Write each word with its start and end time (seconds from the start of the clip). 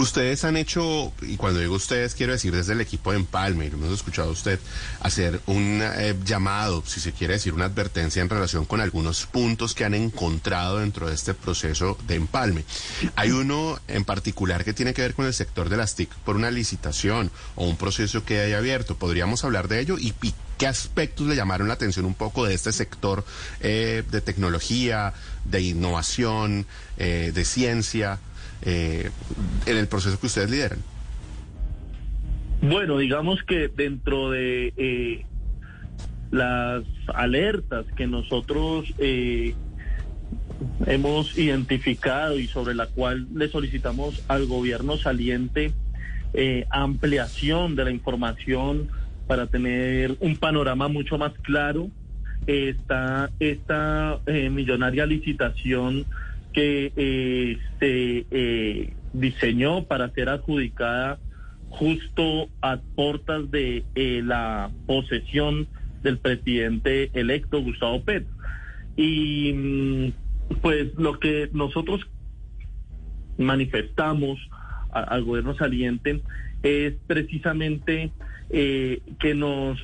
Ustedes 0.00 0.44
han 0.44 0.56
hecho, 0.56 1.12
y 1.20 1.36
cuando 1.36 1.60
digo 1.60 1.74
ustedes, 1.74 2.14
quiero 2.14 2.32
decir 2.32 2.54
desde 2.54 2.72
el 2.72 2.80
equipo 2.80 3.10
de 3.10 3.18
Empalme, 3.18 3.66
y 3.66 3.70
lo 3.70 3.76
hemos 3.76 3.92
escuchado 3.92 4.30
a 4.30 4.32
usted 4.32 4.58
hacer 5.00 5.42
un 5.44 5.82
eh, 5.82 6.16
llamado, 6.24 6.82
si 6.86 7.00
se 7.00 7.12
quiere 7.12 7.34
decir, 7.34 7.52
una 7.52 7.66
advertencia 7.66 8.22
en 8.22 8.30
relación 8.30 8.64
con 8.64 8.80
algunos 8.80 9.26
puntos 9.26 9.74
que 9.74 9.84
han 9.84 9.92
encontrado 9.92 10.78
dentro 10.78 11.06
de 11.06 11.14
este 11.14 11.34
proceso 11.34 11.98
de 12.06 12.14
Empalme. 12.14 12.64
Hay 13.14 13.30
uno 13.30 13.78
en 13.88 14.06
particular 14.06 14.64
que 14.64 14.72
tiene 14.72 14.94
que 14.94 15.02
ver 15.02 15.12
con 15.12 15.26
el 15.26 15.34
sector 15.34 15.68
de 15.68 15.76
las 15.76 15.94
TIC 15.96 16.08
por 16.24 16.34
una 16.34 16.50
licitación 16.50 17.30
o 17.54 17.66
un 17.66 17.76
proceso 17.76 18.24
que 18.24 18.40
haya 18.40 18.56
abierto. 18.56 18.96
¿Podríamos 18.96 19.44
hablar 19.44 19.68
de 19.68 19.80
ello? 19.80 19.98
¿Y, 19.98 20.14
qué 20.56 20.66
aspectos 20.66 21.26
le 21.26 21.36
llamaron 21.36 21.68
la 21.68 21.74
atención 21.74 22.04
un 22.04 22.12
poco 22.12 22.44
de 22.44 22.52
este 22.52 22.70
sector 22.70 23.24
eh, 23.60 24.02
de 24.10 24.20
tecnología, 24.20 25.14
de 25.46 25.62
innovación, 25.62 26.66
eh, 26.98 27.32
de 27.34 27.44
ciencia? 27.46 28.18
Eh, 28.62 29.10
en 29.66 29.76
el 29.76 29.86
proceso 29.88 30.18
que 30.18 30.26
ustedes 30.26 30.50
lideran? 30.50 30.78
Bueno, 32.62 32.98
digamos 32.98 33.42
que 33.42 33.68
dentro 33.68 34.30
de 34.30 34.74
eh, 34.76 35.24
las 36.30 36.84
alertas 37.14 37.86
que 37.96 38.06
nosotros 38.06 38.92
eh, 38.98 39.54
hemos 40.86 41.38
identificado 41.38 42.38
y 42.38 42.46
sobre 42.48 42.74
la 42.74 42.86
cual 42.86 43.28
le 43.34 43.48
solicitamos 43.48 44.22
al 44.28 44.46
gobierno 44.46 44.98
saliente 44.98 45.72
eh, 46.34 46.66
ampliación 46.70 47.76
de 47.76 47.84
la 47.84 47.90
información 47.92 48.88
para 49.26 49.46
tener 49.46 50.16
un 50.20 50.36
panorama 50.36 50.88
mucho 50.88 51.16
más 51.16 51.32
claro, 51.42 51.88
está 52.46 53.30
esta 53.38 54.20
millonaria 54.26 55.06
licitación 55.06 56.04
que 56.52 56.92
eh, 56.96 57.58
se 57.78 58.26
eh, 58.30 58.92
diseñó 59.12 59.84
para 59.84 60.10
ser 60.10 60.28
adjudicada 60.28 61.18
justo 61.68 62.48
a 62.60 62.80
portas 62.96 63.50
de 63.50 63.84
eh, 63.94 64.22
la 64.24 64.70
posesión 64.86 65.68
del 66.02 66.18
presidente 66.18 67.10
electo 67.14 67.62
Gustavo 67.62 68.02
Petro. 68.02 68.34
Y 68.96 69.52
mm, 69.52 70.12
pues 70.60 70.92
lo 70.96 71.18
que 71.20 71.48
nosotros 71.52 72.00
manifestamos 73.38 74.38
al 74.92 75.22
gobierno 75.22 75.54
saliente 75.54 76.20
es 76.64 76.94
precisamente 77.06 78.10
que 78.50 79.34
nos 79.36 79.78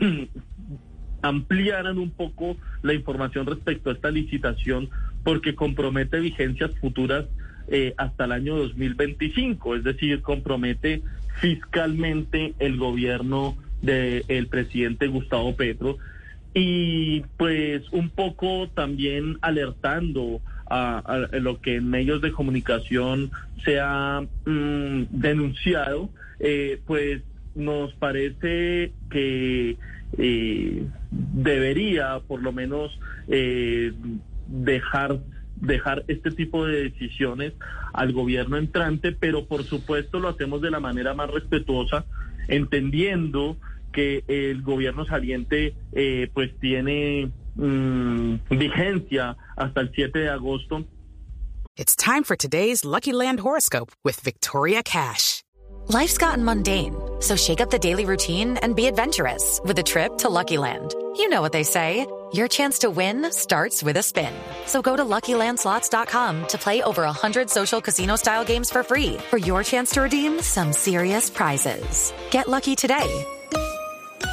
ampliaran 1.22 1.98
un 1.98 2.10
poco 2.10 2.56
la 2.82 2.94
información 2.94 3.46
respecto 3.46 3.90
a 3.90 3.92
esta 3.92 4.10
licitación 4.10 4.88
porque 5.24 5.54
compromete 5.54 6.20
vigencias 6.20 6.70
futuras 6.80 7.26
eh, 7.68 7.94
hasta 7.96 8.24
el 8.24 8.32
año 8.32 8.56
2025, 8.56 9.76
es 9.76 9.84
decir, 9.84 10.22
compromete 10.22 11.02
fiscalmente 11.40 12.54
el 12.58 12.76
gobierno 12.76 13.56
del 13.82 14.46
presidente 14.48 15.06
Gustavo 15.06 15.54
Petro. 15.54 15.98
Y 16.54 17.20
pues 17.36 17.82
un 17.92 18.10
poco 18.10 18.68
también 18.74 19.38
alertando 19.42 20.40
a, 20.70 21.28
lo 21.32 21.60
que 21.60 21.76
en 21.76 21.88
medios 21.88 22.20
de 22.20 22.32
comunicación 22.32 23.30
se 23.64 23.80
ha 23.80 24.22
mm, 24.44 25.02
denunciado, 25.10 26.10
eh, 26.40 26.80
pues 26.86 27.22
nos 27.54 27.92
parece 27.94 28.92
que 29.10 29.76
eh, 30.16 30.86
debería 31.10 32.20
por 32.26 32.42
lo 32.42 32.52
menos 32.52 32.98
eh, 33.28 33.92
dejar 34.68 35.20
dejar 35.60 36.04
este 36.08 36.30
tipo 36.30 36.64
de 36.64 36.84
decisiones 36.84 37.52
al 37.92 38.12
gobierno 38.12 38.56
entrante, 38.56 39.12
pero 39.12 39.46
por 39.46 39.64
supuesto 39.64 40.20
lo 40.20 40.28
hacemos 40.28 40.62
de 40.62 40.70
la 40.70 40.80
manera 40.80 41.14
más 41.14 41.30
respetuosa, 41.30 42.04
entendiendo 42.48 43.56
que 43.92 44.24
el 44.28 44.62
gobierno 44.62 45.04
saliente 45.04 45.74
eh, 45.92 46.30
pues 46.32 46.56
tiene 46.60 47.30
mm, 47.56 48.34
vigencia 48.50 49.36
hasta 49.56 49.80
el 49.80 49.90
7 49.92 50.18
de 50.18 50.28
agosto. 50.28 50.84
It's 51.76 51.94
time 51.94 52.24
for 52.24 52.36
today's 52.36 52.84
Lucky 52.84 53.12
Land 53.12 53.40
horoscope 53.40 53.92
with 54.04 54.20
Victoria 54.20 54.82
Cash. 54.82 55.42
Life's 55.88 56.18
gotten 56.18 56.44
mundane, 56.44 56.94
so 57.20 57.34
shake 57.34 57.60
up 57.60 57.70
the 57.70 57.78
daily 57.78 58.04
routine 58.04 58.58
and 58.62 58.74
be 58.74 58.86
adventurous 58.86 59.60
with 59.64 59.78
a 59.78 59.82
trip 59.82 60.18
to 60.18 60.28
Lucky 60.28 60.58
Land. 60.58 60.94
You 61.16 61.28
know 61.28 61.40
what 61.40 61.52
they 61.52 61.62
say. 61.64 62.04
Your 62.32 62.48
chance 62.48 62.80
to 62.80 62.90
win 62.90 63.30
starts 63.32 63.82
with 63.82 63.96
a 63.96 64.02
spin. 64.02 64.34
So 64.66 64.82
go 64.82 64.96
to 64.96 65.04
LuckyLandSlots.com 65.04 66.48
to 66.48 66.58
play 66.58 66.82
over 66.82 67.04
100 67.04 67.48
social 67.48 67.80
casino-style 67.80 68.44
games 68.44 68.70
for 68.70 68.82
free 68.82 69.16
for 69.30 69.38
your 69.38 69.62
chance 69.62 69.92
to 69.92 70.02
redeem 70.02 70.42
some 70.42 70.72
serious 70.72 71.30
prizes. 71.30 72.12
Get 72.30 72.48
lucky 72.48 72.74
today 72.74 73.24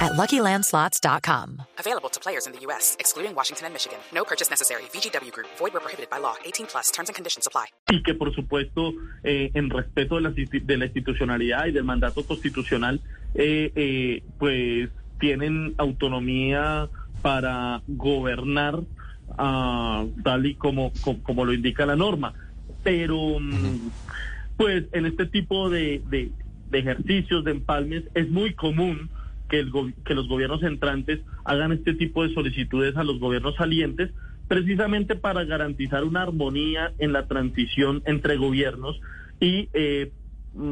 at 0.00 0.12
LuckyLandSlots.com. 0.12 1.62
Available 1.78 2.08
to 2.08 2.18
players 2.18 2.46
in 2.46 2.52
the 2.52 2.60
U.S., 2.66 2.96
excluding 2.98 3.32
Washington 3.34 3.66
and 3.66 3.74
Michigan. 3.74 3.98
No 4.12 4.24
purchase 4.24 4.50
necessary. 4.50 4.82
VGW 4.92 5.30
Group. 5.30 5.46
Void 5.58 5.72
where 5.74 5.80
prohibited 5.80 6.10
by 6.10 6.18
law. 6.18 6.34
18 6.44 6.66
plus. 6.66 6.90
Terms 6.90 7.08
and 7.08 7.14
conditions 7.14 7.46
apply. 7.46 7.66
Y 7.90 8.02
que, 8.02 8.14
por 8.14 8.34
supuesto, 8.34 8.92
eh, 9.22 9.52
en 9.54 9.70
respeto 9.70 10.16
de 10.16 10.22
la, 10.22 10.30
de 10.30 10.76
la, 10.78 10.86
institucionalidad 10.86 11.66
y 11.66 11.72
del 11.72 11.84
mandato 11.84 12.24
constitucional, 12.26 13.00
eh, 13.36 13.70
eh, 13.76 14.22
pues 14.38 14.90
tienen 15.20 15.74
autonomía 15.78 16.90
para 17.24 17.80
gobernar 17.88 18.80
uh, 19.38 20.10
tal 20.22 20.44
y 20.44 20.56
como, 20.56 20.92
como, 21.22 21.46
lo 21.46 21.54
indica 21.54 21.86
la 21.86 21.96
norma. 21.96 22.34
Pero, 22.82 23.40
mm, 23.40 23.90
pues 24.58 24.84
en 24.92 25.06
este 25.06 25.24
tipo 25.24 25.70
de, 25.70 26.02
de, 26.10 26.30
ejercicios, 26.78 27.42
de 27.42 27.52
empalmes, 27.52 28.04
es 28.12 28.28
muy 28.28 28.52
común 28.52 29.08
que, 29.48 29.60
el, 29.60 29.72
que 30.04 30.14
los 30.14 30.28
gobiernos 30.28 30.62
entrantes 30.64 31.20
hagan 31.46 31.72
este 31.72 31.94
tipo 31.94 32.24
de 32.24 32.34
solicitudes 32.34 32.94
a 32.98 33.04
los 33.04 33.18
gobiernos 33.18 33.54
salientes, 33.56 34.10
precisamente 34.46 35.16
para 35.16 35.44
garantizar 35.44 36.04
una 36.04 36.20
armonía 36.20 36.92
en 36.98 37.14
la 37.14 37.26
transición 37.26 38.02
entre 38.04 38.36
gobiernos 38.36 39.00
y 39.40 39.70
eh, 39.72 40.12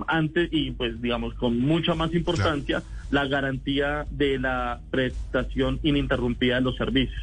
antes 0.07 0.51
y 0.53 0.73
pues 0.73 1.01
digamos 1.01 1.33
con 1.35 1.59
mucha 1.59 1.95
más 1.95 2.13
importancia 2.15 2.83
la 3.13 3.27
garantía 3.27 4.07
de 4.11 4.39
la 4.39 4.81
prestación 4.91 5.79
ininterrumpida 5.83 6.57
de 6.57 6.61
los 6.63 6.77
servicios. 6.77 7.21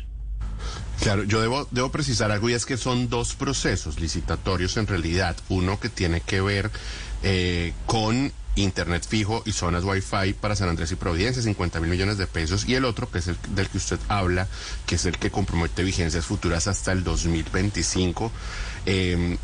Claro, 1.01 1.23
yo 1.23 1.41
debo, 1.41 1.67
debo 1.71 1.91
precisar 1.91 2.31
algo 2.31 2.49
y 2.49 2.53
es 2.53 2.65
que 2.65 2.77
son 2.77 3.09
dos 3.09 3.33
procesos 3.35 3.99
licitatorios 3.99 4.77
en 4.77 4.85
realidad. 4.85 5.35
Uno 5.49 5.79
que 5.79 5.89
tiene 5.89 6.21
que 6.21 6.41
ver 6.41 6.69
eh, 7.23 7.73
con 7.87 8.31
Internet 8.55 9.03
fijo 9.07 9.41
y 9.45 9.51
zonas 9.51 9.83
Wi-Fi 9.83 10.33
para 10.33 10.55
San 10.55 10.69
Andrés 10.69 10.91
y 10.91 10.95
Providencia, 10.95 11.41
50 11.41 11.79
mil 11.79 11.89
millones 11.89 12.17
de 12.17 12.27
pesos, 12.27 12.67
y 12.67 12.75
el 12.75 12.85
otro, 12.85 13.09
que 13.09 13.19
es 13.19 13.27
el 13.27 13.37
del 13.55 13.67
que 13.67 13.77
usted 13.77 13.99
habla, 14.09 14.47
que 14.85 14.95
es 14.95 15.05
el 15.05 15.17
que 15.17 15.31
compromete 15.31 15.83
vigencias 15.83 16.25
futuras 16.25 16.67
hasta 16.67 16.91
el 16.91 17.03
2025. 17.03 18.31
Eh, 18.85 19.37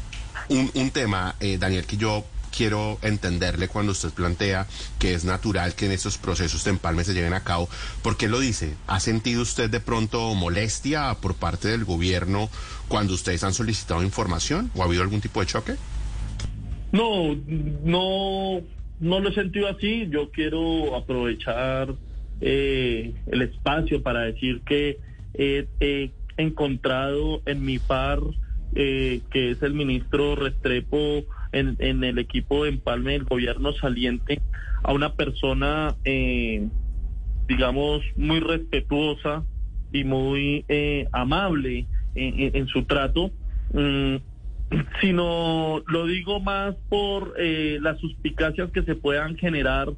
un, 0.50 0.72
un 0.76 0.92
tema, 0.92 1.36
eh, 1.40 1.58
Daniel, 1.58 1.86
que 1.86 1.98
yo 1.98 2.24
quiero 2.56 2.98
entenderle 3.02 3.68
cuando 3.68 3.92
usted 3.92 4.12
plantea 4.12 4.68
que 5.00 5.14
es 5.14 5.26
natural 5.26 5.76
que 5.76 5.86
en 5.86 5.92
estos 5.92 6.18
procesos 6.18 6.64
de 6.64 6.72
empalme 6.72 7.04
se 7.04 7.14
lleven 7.14 7.34
a 7.34 7.44
cabo. 7.44 7.70
¿Por 8.02 8.18
qué 8.18 8.28
lo 8.28 8.40
dice? 8.40 8.76
¿Ha 8.88 9.00
sentido 9.00 9.42
usted 9.42 9.70
de 9.70 9.80
pronto 9.80 10.34
molestia 10.36 11.16
por 11.22 11.36
parte 11.36 11.68
del 11.68 11.86
gobierno 11.86 12.50
cuando 12.88 13.14
ustedes 13.14 13.44
han 13.44 13.54
solicitado 13.54 14.04
información 14.04 14.72
o 14.76 14.82
ha 14.82 14.86
habido 14.86 15.04
algún 15.04 15.22
tipo 15.22 15.40
de 15.40 15.48
choque? 15.48 15.76
No, 16.92 17.36
no, 17.84 18.62
no 19.00 19.20
lo 19.20 19.30
he 19.30 19.34
sentido 19.34 19.68
así. 19.68 20.08
Yo 20.10 20.32
quiero 20.32 20.96
aprovechar 20.96 21.94
eh, 22.42 23.14
el 23.28 23.42
espacio 23.42 24.02
para 24.02 24.22
decir 24.22 24.62
que 24.62 25.00
he 25.34 26.12
encontrado 26.38 27.42
en 27.46 27.66
mi 27.66 27.80
par, 27.80 28.20
eh, 28.74 29.22
que 29.32 29.52
es 29.52 29.62
el 29.62 29.74
ministro 29.74 30.36
Restrepo, 30.36 31.24
en, 31.52 32.04
el 32.04 32.20
equipo 32.20 32.64
de 32.64 32.72
empalme 32.72 33.14
del 33.14 33.24
gobierno 33.24 33.72
saliente 33.74 34.42
a 34.84 34.92
una 34.92 35.14
persona, 35.14 35.96
eh, 36.04 36.68
digamos, 37.48 38.02
muy 38.18 38.42
respetuosa 38.42 39.46
y 39.94 40.04
muy 40.04 40.66
eh, 40.68 41.08
amable 41.14 41.88
en, 42.16 42.68
su 42.68 42.84
trato. 42.84 43.32
Mm, 43.74 44.18
sino 45.02 45.84
lo 45.88 46.06
digo 46.06 46.40
más 46.40 46.76
por 46.90 47.36
eh, 47.38 47.78
las 47.82 48.00
suspicacias 48.00 48.72
que 48.72 48.84
se 48.84 48.96
puedan 48.96 49.36
generar 49.38 49.90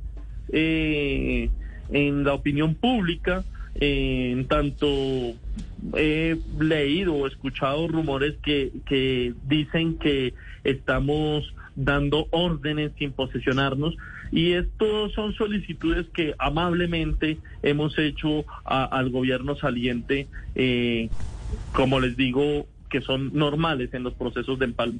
eh, 0.51 1.49
en 1.89 2.23
la 2.23 2.33
opinión 2.33 2.75
pública, 2.75 3.43
en 3.79 4.47
tanto 4.47 4.87
he 5.95 6.37
leído 6.59 7.13
o 7.13 7.27
escuchado 7.27 7.87
rumores 7.87 8.35
que, 8.43 8.71
que 8.85 9.33
dicen 9.43 9.97
que 9.97 10.33
estamos 10.63 11.53
dando 11.75 12.27
órdenes 12.31 12.91
sin 12.97 13.11
posesionarnos 13.11 13.95
y 14.31 14.53
estos 14.53 15.13
son 15.13 15.33
solicitudes 15.33 16.07
que 16.13 16.33
amablemente 16.37 17.37
hemos 17.63 17.97
hecho 17.97 18.45
al 18.65 19.09
gobierno 19.09 19.55
saliente, 19.55 20.27
eh, 20.55 21.09
como 21.73 21.99
les 21.99 22.17
digo, 22.17 22.67
que 22.89 23.01
son 23.01 23.31
normales 23.33 23.93
en 23.93 24.03
los 24.03 24.13
procesos 24.15 24.59
de 24.59 24.65
empalme. 24.65 24.99